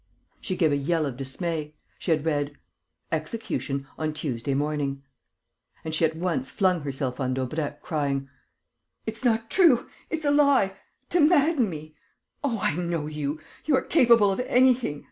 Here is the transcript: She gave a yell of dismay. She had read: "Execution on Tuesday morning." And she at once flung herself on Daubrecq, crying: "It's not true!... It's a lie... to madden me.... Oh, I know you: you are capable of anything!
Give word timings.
She 0.39 0.55
gave 0.55 0.71
a 0.71 0.77
yell 0.77 1.05
of 1.05 1.15
dismay. 1.15 1.75
She 1.99 2.09
had 2.09 2.25
read: 2.25 2.57
"Execution 3.11 3.85
on 3.99 4.13
Tuesday 4.13 4.55
morning." 4.55 5.03
And 5.85 5.93
she 5.93 6.05
at 6.05 6.15
once 6.15 6.49
flung 6.49 6.81
herself 6.81 7.19
on 7.19 7.35
Daubrecq, 7.35 7.83
crying: 7.83 8.27
"It's 9.05 9.23
not 9.23 9.51
true!... 9.51 9.87
It's 10.09 10.25
a 10.25 10.31
lie... 10.31 10.75
to 11.11 11.19
madden 11.19 11.69
me.... 11.69 11.93
Oh, 12.43 12.57
I 12.59 12.75
know 12.77 13.05
you: 13.05 13.39
you 13.65 13.75
are 13.75 13.83
capable 13.83 14.31
of 14.31 14.39
anything! 14.47 14.99